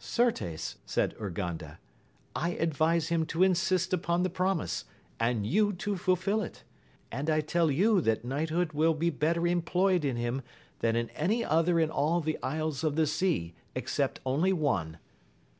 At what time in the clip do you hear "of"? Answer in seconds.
12.84-12.94